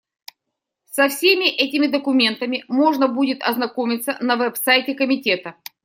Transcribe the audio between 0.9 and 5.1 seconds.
всеми этими документами можно будет ознакомиться на веб-сайте